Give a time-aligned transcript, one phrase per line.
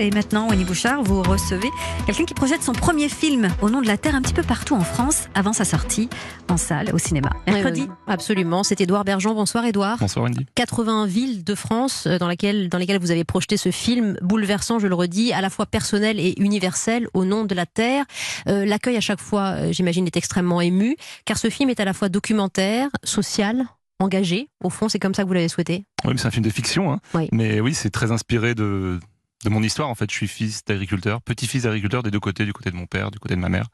[0.00, 1.68] Et maintenant, Winnie Bouchard, vous recevez
[2.06, 4.76] quelqu'un qui projette son premier film au nom de la Terre un petit peu partout
[4.76, 6.08] en France avant sa sortie
[6.48, 7.30] en salle au cinéma.
[7.48, 7.80] Mercredi.
[7.82, 8.62] Oui, absolument.
[8.62, 9.34] C'est Édouard Bergeon.
[9.34, 9.98] Bonsoir Édouard.
[9.98, 10.46] Bonsoir Wendy.
[10.54, 14.78] 80 villes de France euh, dans, laquelle, dans lesquelles vous avez projeté ce film bouleversant,
[14.78, 18.04] je le redis, à la fois personnel et universel au nom de la Terre.
[18.46, 21.84] Euh, l'accueil à chaque fois, euh, j'imagine, est extrêmement ému, car ce film est à
[21.84, 23.66] la fois documentaire, social,
[23.98, 24.48] engagé.
[24.62, 25.86] Au fond, c'est comme ça que vous l'avez souhaité?
[26.04, 27.00] Oui, c'est un film de fiction, hein.
[27.14, 27.28] Oui.
[27.32, 29.00] mais oui, c'est très inspiré de,
[29.44, 29.88] de mon histoire.
[29.88, 32.86] En fait, je suis fils d'agriculteur, petit-fils d'agriculteur des deux côtés, du côté de mon
[32.86, 33.66] père, du côté de ma mère.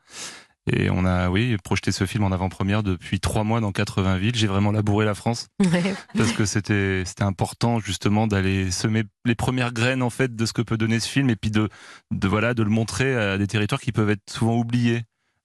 [0.73, 4.35] Et on a, oui, projeté ce film en avant-première depuis trois mois dans 80 villes.
[4.35, 5.95] J'ai vraiment labouré la France Ouais.
[6.17, 10.55] parce que c'était c'était important justement d'aller semer les premières graines en fait de ce
[10.55, 11.69] que peut donner ce film et puis de
[12.13, 15.03] de voilà de le montrer à des territoires qui peuvent être souvent oubliés.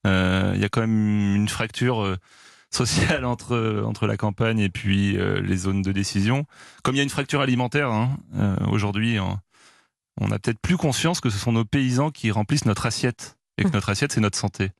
[0.07, 2.15] Euh, Il y a quand même une fracture euh,
[2.71, 6.45] sociale entre entre la campagne et puis euh, les zones de décision.
[6.81, 9.17] Comme il y a une fracture alimentaire hein, euh, aujourd'hui,
[10.19, 13.63] on a peut-être plus conscience que ce sont nos paysans qui remplissent notre assiette et
[13.63, 13.71] que Mmh.
[13.73, 14.71] notre assiette c'est notre santé.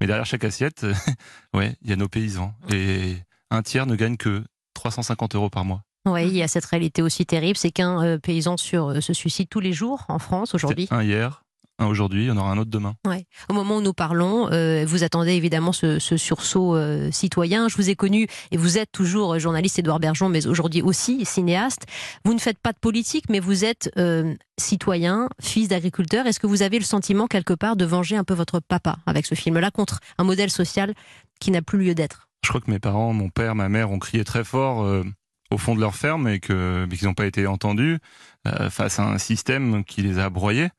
[0.00, 0.84] Mais derrière chaque assiette,
[1.54, 3.16] ouais, il y a nos paysans et
[3.50, 4.42] un tiers ne gagne que
[4.74, 5.82] 350 euros par mois.
[6.04, 9.12] Oui, il y a cette réalité aussi terrible, c'est qu'un euh, paysan sur euh, se
[9.12, 10.88] suicide tous les jours en France aujourd'hui.
[10.90, 11.41] Un hier,
[11.78, 12.94] un aujourd'hui, il y en aura un autre demain.
[13.06, 13.26] Ouais.
[13.48, 17.68] Au moment où nous parlons, euh, vous attendez évidemment ce, ce sursaut euh, citoyen.
[17.68, 21.86] Je vous ai connu et vous êtes toujours journaliste Édouard Bergeon, mais aujourd'hui aussi cinéaste.
[22.24, 26.26] Vous ne faites pas de politique, mais vous êtes euh, citoyen, fils d'agriculteur.
[26.26, 29.26] Est-ce que vous avez le sentiment quelque part de venger un peu votre papa avec
[29.26, 30.94] ce film-là contre un modèle social
[31.40, 32.28] qui n'a plus lieu d'être?
[32.44, 35.04] Je crois que mes parents, mon père, ma mère ont crié très fort euh,
[35.52, 37.98] au fond de leur ferme et que mais qu'ils n'ont pas été entendus
[38.46, 40.70] euh, face à un système qui les a broyés.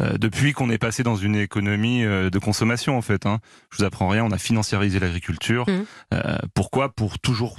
[0.00, 3.38] Euh, depuis qu'on est passé dans une économie euh, de consommation en fait, hein.
[3.70, 5.64] je vous apprends rien, on a financiarisé l'agriculture.
[5.68, 5.84] Mhm.
[6.14, 6.90] Euh, pourquoi?
[6.94, 7.56] Pour toujours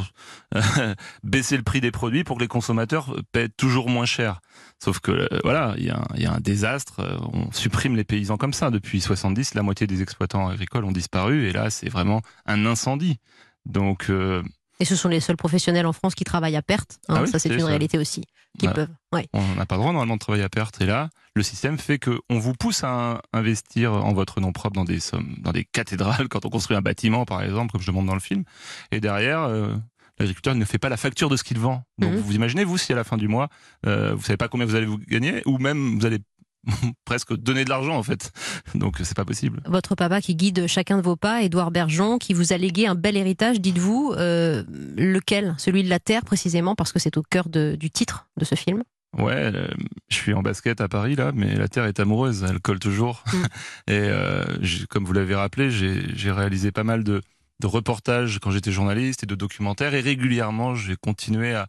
[0.56, 4.40] euh, baisser le prix des produits pour que les consommateurs paient toujours moins cher.
[4.84, 7.02] Sauf que euh, voilà, il y, a un- il y a un désastre.
[7.34, 9.54] On supprime les paysans comme ça depuis 70.
[9.56, 13.18] La moitié des exploitants agricoles ont disparu et là c'est vraiment un incendie.
[13.66, 14.42] Donc euh,
[14.80, 17.00] Et ce sont les seuls professionnels en France qui travaillent à perte.
[17.10, 17.16] hein.
[17.18, 17.66] Ah oui, ça, c'est une ça.
[17.66, 18.22] réalité aussi.
[18.58, 18.74] Qui Voilà.
[18.74, 18.96] peuvent.
[19.14, 19.28] Ouais.
[19.34, 20.80] on n'a pas le droit normalement de travailler à perte.
[20.82, 24.76] Et là, le système fait que on vous pousse à investir en votre nom propre
[24.76, 27.88] dans des sommes, dans des cathédrales quand on construit un bâtiment, par exemple, comme je
[27.88, 28.44] le montre dans le film.
[28.92, 29.76] Et derrière, euh,
[30.18, 31.84] l'agriculteur ne fait pas la facture de ce qu'il vend.
[32.00, 32.20] Donc Mhm.
[32.20, 33.50] vous imaginez, vous, si à la fin du mois,
[33.86, 36.20] euh, vous savez pas combien vous allez vous gagner, ou même vous allez
[37.06, 38.32] presque donner de l'argent en fait.
[38.76, 39.62] Donc c'est pas possible.
[39.66, 42.96] Votre papa qui guide chacun de vos pas, Édouard Bergeon, qui vous a légué un
[42.96, 44.64] bel héritage, dites-vous, euh,
[44.98, 45.56] lequel?
[45.58, 48.56] Celui de la terre précisément, parce que c'est au cœur de- du titre de ce
[48.56, 48.84] film?
[49.18, 49.68] Ouais, euh,
[50.10, 53.24] je suis en basket à Paris là, mais la terre est amoureuse, elle colle toujours.
[53.34, 53.38] Mm.
[53.88, 54.44] Et euh,
[54.90, 57.22] comme vous l'avez rappelé, j'ai j'ai réalisé pas mal de,
[57.60, 61.68] de reportages quand j'étais journaliste et de documentaires, et régulièrement j'ai continué à,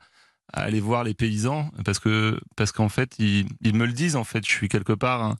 [0.52, 4.16] à aller voir les paysans parce que parce qu'en fait ils, ils me le disent
[4.16, 5.36] en fait, je suis quelque part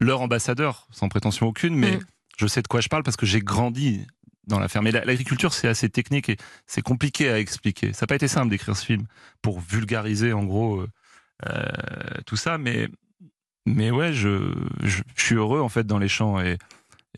[0.00, 2.00] leur ambassadeur, sans prétention aucune, mais Mm.
[2.38, 4.06] je sais de quoi je parle parce que j'ai grandi
[4.48, 4.88] dans la ferme.
[4.88, 7.92] Et la- l'agriculture, c'est assez technique et c'est compliqué à expliquer.
[7.92, 9.06] Ça n'a pas été simple d'écrire ce film
[9.42, 10.88] pour vulgariser en gros euh,
[11.48, 11.70] euh,
[12.26, 12.88] tout ça, mais
[13.64, 16.58] mais ouais, je, je, je suis heureux en fait dans les champs et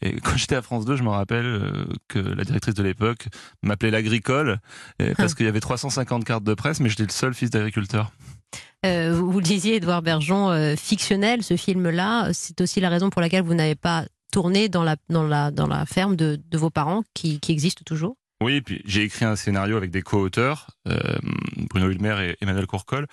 [0.03, 3.28] et quand j'étais à France 2, je me rappelle euh, que la directrice de l'époque
[3.62, 4.59] m'appelait l'agricole
[4.99, 8.10] et- parce qu'il y avait 350 cartes de presse, mais j'étais le seul fils d'agriculteur.
[8.87, 13.21] Euh, vous le disiez, Édouard Bergeon, euh, fictionnel, ce film-là, c'est aussi la raison pour
[13.22, 16.69] laquelle vous n'avez pas tourné dans la, dans la, dans la ferme de, de vos
[16.71, 18.16] parents, qui, qui existe toujours?
[18.43, 20.99] Oui, puis j'ai écrit un scénario avec des co-auteurs, euh,
[21.71, 23.06] Bruno Hulmer et Emmanuel Courcol.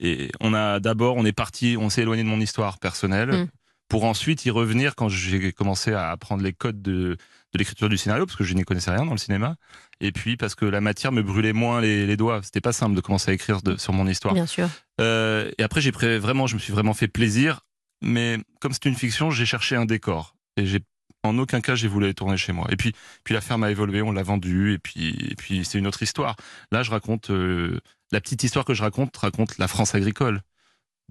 [0.00, 3.46] Et on a d'abord, on est parti, on s'est éloigné de mon histoire personnelle, Mm.
[3.92, 7.18] Pour ensuite y revenir quand j'ai commencé à apprendre les codes de,
[7.52, 9.56] de l'écriture du scénario, parce que je n'y connaissais rien dans le cinéma.
[10.00, 12.40] Et puis parce que la matière me brûlait moins les, les doigts.
[12.42, 14.32] C'était pas simple de commencer à écrire de- sur mon histoire.
[14.32, 14.70] Bien sûr.
[15.02, 17.60] Euh, et après, j'ai vraiment, je me suis vraiment fait plaisir.
[18.00, 20.36] Mais comme c'est une fiction, j'ai cherché un décor.
[20.56, 20.80] Et j'ai,
[21.22, 22.68] en aucun cas, j'ai voulu tourner chez moi.
[22.70, 24.72] Et puis, puis la ferme a évolué, on l'a vendue.
[24.72, 26.36] Et puis, et puis c'est une autre histoire.
[26.70, 27.78] Là, je raconte, euh,
[28.10, 30.40] la petite histoire que je raconte, raconte la France agricole.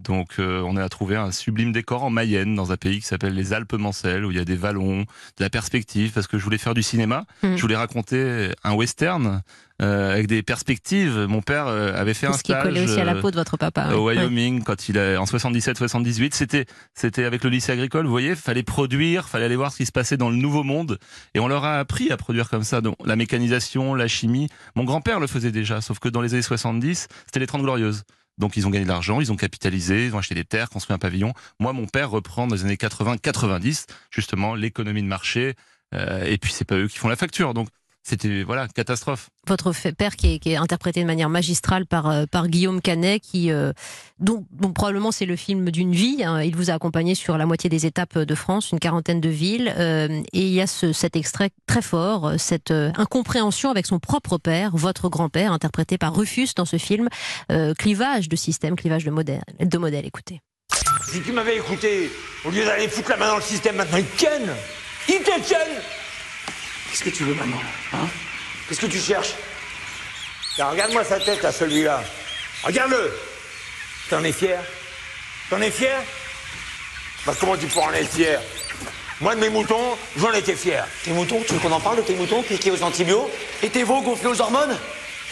[0.04, 3.34] Donc, euh, on a trouvé un sublime décor en Mayenne, dans un pays qui s'appelle
[3.34, 5.06] les Alpes Mancelles, où il y a des vallons, de
[5.40, 7.26] la perspective, parce que je voulais faire du cinéma.
[7.44, 7.56] Mhm.
[7.56, 9.42] Je voulais raconter un western
[9.82, 11.26] euh, avec des perspectives.
[11.28, 13.32] Mon père euh, avait fait un Ce qui stage collait aussi à la euh, peau
[13.32, 13.96] de votre papa.
[13.96, 14.06] au.
[14.06, 16.36] Wyoming quand il est en 77-78.
[16.36, 18.06] C'était c'était avec le lycée agricole.
[18.06, 21.00] Vous voyez, fallait produire, fallait aller voir ce qui se passait dans le nouveau monde.
[21.34, 22.82] Et on leur a appris à produire comme ça.
[22.82, 24.50] Donc la mécanisation, la chimie.
[24.76, 28.04] Mon grand-père le faisait déjà, sauf que dans les années 70, c'était les 30 glorieuses.
[28.42, 30.94] Donc ils ont gagné de l'argent, ils ont capitalisé, ils ont acheté des terres, construit
[30.94, 31.34] un pavillon.
[31.60, 35.56] Moi, mon père reprend dans les années 80-90 justement l'économie de marché.
[35.94, 37.54] euh, et puis c'est pas eux qui font la facture.
[37.54, 37.70] Donc
[38.04, 39.30] c'était voilà catastrophe.
[39.48, 43.22] Votre père qui est, qui est, interprété de manière magistrale par euh, par Guillaume Canet,
[43.22, 43.74] qui euh,
[44.20, 46.24] donc, probablement c'est le film d'une vie.
[46.24, 46.42] Hein.
[46.42, 49.74] Il vous a accompagné sur la moitié des étapes de France, une quarantaine de villes,
[49.78, 54.38] euh, et il y a ce, cet extrait très fort, cette incompréhension avec son propre
[54.38, 57.08] père, votre grand-père, interprété par Rufus dans ce film.
[57.78, 59.44] clivage de système, clivage de modèle.
[59.60, 60.06] De modèle.
[60.06, 60.42] Écoutez.
[61.12, 62.10] Si tu m'avais écouté,
[62.46, 64.42] au lieu d'aller foutre la main dans le système, maintenant il ken,
[65.08, 66.01] il te ken.
[66.92, 67.62] Qu'est-ce que tu veux maintenant
[67.94, 68.08] hein?
[68.68, 69.34] Qu'est-ce que tu cherches?
[70.58, 72.04] Regarde-moi sa tête à celui-là.
[72.64, 73.18] Regarde-le!
[74.10, 74.60] T'en es fier?
[75.50, 75.98] T'en es fier?
[77.26, 78.42] Bah, Comment tu pourras en être fier?
[79.22, 80.86] Moi, de mes moutons, j'en étais fier.
[81.06, 83.32] Tes moutons Tu veux qu'on en parle de tes moutons piqués aux antibiotiques
[83.64, 84.78] Et tes veaux gonflés aux hormones?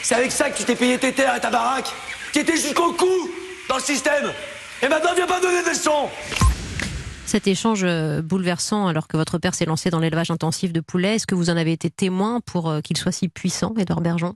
[0.01, 1.89] C'est avec ça que tu t'es payé tes terres et ta baraque
[2.31, 3.31] Qui était jusqu'au cou
[3.67, 4.33] dans le système.
[4.81, 6.09] Et maintenant, viens pas donner des leçons
[7.29, 11.15] cet échange euh, bouleversant alors que votre père s'est lancé dans l'élevage intensif de poulets.
[11.15, 14.33] Est-ce que vous en avez été témoin pour euh, qu'il soit si puissant, Edouard Bergeon?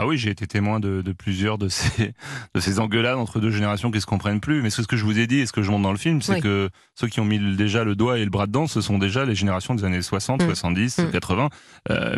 [0.00, 2.12] Ah oui, j'ai été témoin de, plusieurs de ces,
[2.54, 4.62] de ces engueulades entre deux générations qui se comprennent plus.
[4.62, 6.22] Mais ce que je vous ai dit et ce que je montre dans le film,
[6.22, 8.98] c'est que ceux qui ont mis déjà le doigt et le bras dedans, ce sont
[8.98, 11.48] déjà les générations des années 60, 70, 80.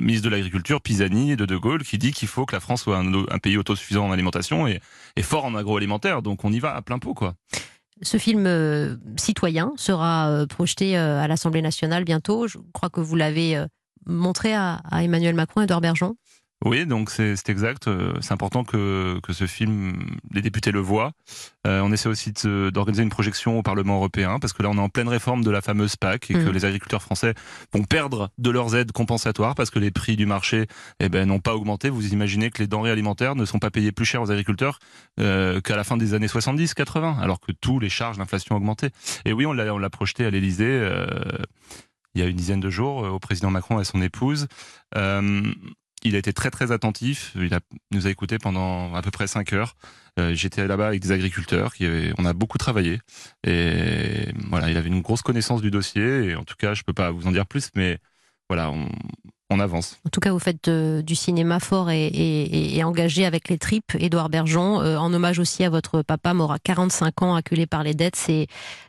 [0.02, 2.82] ministre de l'Agriculture, Pisani et de De Gaulle, qui dit qu'il faut que la France
[2.82, 4.80] soit un, pays autosuffisant en alimentation et,
[5.16, 6.20] et fort en agroalimentaire.
[6.20, 7.34] Donc on y va à plein pot, quoi.
[8.02, 12.48] Ce film euh, citoyen sera euh, projeté euh, à l'Assemblée nationale bientôt.
[12.48, 13.62] Je crois que vous l'avez
[14.06, 16.16] montré à, Emmanuel Macron et Edouard Bergeon.
[16.64, 17.88] Oui, donc c'est exact.
[17.88, 21.12] Euh, c'est important que, que ce film, les députés le voient.
[21.66, 24.80] Euh, on essaie aussi d'organiser une projection au Parlement européen parce que là, on est
[24.80, 26.52] en pleine réforme de la fameuse PAC et que mm.
[26.52, 27.32] les agriculteurs français
[27.72, 30.66] vont perdre de leurs aides compensatoires parce que les prix du marché
[31.00, 31.88] eh ben, n'ont pas augmenté.
[31.88, 34.80] Vous imaginez que les denrées alimentaires ne sont pas payées plus cher aux agriculteurs
[35.18, 38.90] euh, qu'à la fin des années 70-80, alors que tous les charges d'inflation ont augmenté.
[39.24, 40.66] Et oui, on l'a projeté à l'Élysée.
[40.68, 41.06] Euh,
[42.14, 44.48] il y a une dizaine de jours au président Macron et son épouse.
[44.96, 45.42] Euh,
[46.02, 47.32] il a été très très attentif.
[47.36, 47.60] Il a,
[47.90, 49.76] nous a écouté pendant à peu près cinq heures.
[50.18, 51.74] Euh, J'étais là-bas avec des agriculteurs.
[51.74, 51.86] Qui
[52.18, 53.00] on a beaucoup travaillé.
[53.46, 56.30] Et voilà, il avait une grosse connaissance du dossier.
[56.30, 57.98] Et en tout cas, je peux pas vous en dire plus, mais
[58.48, 58.72] voilà,
[59.50, 59.98] on avance.
[60.06, 63.92] En tout cas, vous faites euh, du cinéma fort et, engagé avec les tripes.
[63.98, 67.82] Édouard Bergeon, euh, en hommage aussi à votre papa, mort à 45 ans, acculé par
[67.82, 68.14] les dettes.
[68.16, 68.46] C'est,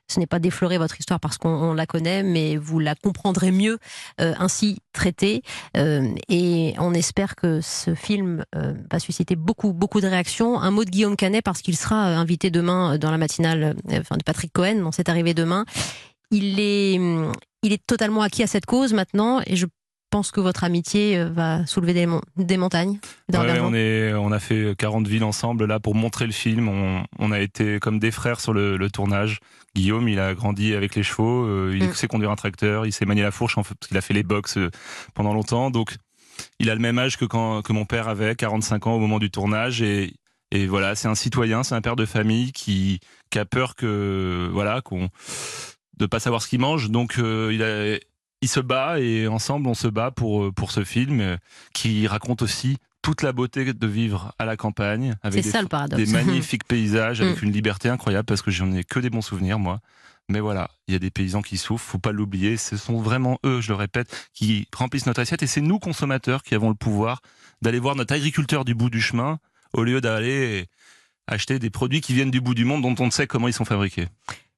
[0.07, 3.79] ce n'est pas déflorer votre histoire parce qu'on la connaît, mais vous la comprendrez mieux
[4.21, 5.41] euh, ainsi traitée.
[5.75, 10.59] et on espère que ce film va susciter beaucoup, beaucoup de réactions.
[10.59, 14.23] Un mot de Guillaume Canet parce qu'il sera invité demain dans la matinale, enfin de
[14.23, 15.65] Patrick Cohen, dans cette arrivée demain.
[16.29, 16.95] Il est,
[17.63, 19.65] il est totalement acquis à cette cause maintenant et je
[20.11, 22.99] pense que votre amitié euh, va soulever des, des montagnes
[23.33, 26.67] on, est, on a fait 40 villes ensemble là pour montrer le film.
[27.17, 29.39] On, a été comme des frères sur le, tournage.
[29.73, 31.93] Guillaume, il a grandi avec les chevaux, euh, il mm.
[31.93, 34.13] sait conduire un tracteur, il sait manier la fourche en fait, parce qu'il a fait
[34.13, 34.69] les box euh,
[35.13, 35.71] pendant longtemps.
[35.71, 35.95] Donc,
[36.59, 39.17] il a le même âge que quand que mon père avait, 45 ans au moment
[39.17, 39.81] du tournage.
[39.81, 40.13] Et,
[40.51, 42.99] et voilà, c'est un citoyen, c'est un père de famille qui,
[43.29, 45.07] qui a peur que voilà qu'on
[45.97, 46.89] de pas savoir ce qu'il mange.
[46.89, 47.97] Donc, il a
[48.41, 51.37] il se bat et ensemble on se bat pour euh, pour ce film euh,
[51.73, 57.21] qui raconte aussi toute la beauté de vivre à la campagne avec des, magnifiques paysages
[57.21, 57.45] avec mm.
[57.45, 59.79] une liberté incroyable parce que j'en ai que des bons souvenirs moi.
[60.29, 62.55] Mais voilà, il y a des paysans qui souffrent, faut pas l'oublier.
[62.55, 66.43] Ce sont vraiment eux, je le répète, qui remplissent notre assiette et c'est nous consommateurs
[66.43, 67.21] qui avons le pouvoir
[67.61, 69.39] d'aller voir notre agriculteur du bout du chemin
[69.73, 70.67] au lieu d'aller
[71.27, 73.53] acheter des produits qui viennent du bout du monde dont on ne sait comment ils
[73.53, 74.07] sont fabriqués.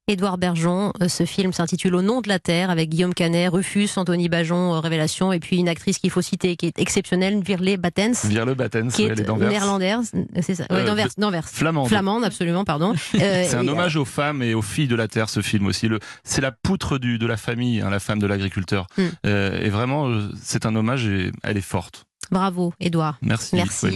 [0.06, 0.92] Édouard Bergeon.
[1.00, 4.74] Euh, ce film s'intitule Au nom de la terre avec Guillaume Canet, Rufus, Anthony Bajon,
[4.74, 8.26] euh, Révélation, et puis une actrice qu'il faut citer qui est exceptionnelle, Virle Battens.
[8.26, 10.84] Virle Battens, qui est néerlandaise, c'est ça, euh,
[11.16, 11.88] d'Anvers, Flamande.
[11.88, 12.92] Flamande, absolument, pardon.
[13.12, 15.88] c'est un hommage aux femmes et aux filles de la terre, ce film aussi.
[15.88, 18.86] Le, c'est la poutre du, de la famille, hein, la femme de l'agriculteur.
[18.98, 19.08] Hmm.
[19.24, 20.10] et vraiment,
[20.42, 22.04] c'est un hommage et elle est forte.
[22.30, 23.18] Bravo, Édouard.
[23.22, 23.56] Merci.
[23.56, 23.86] Merci.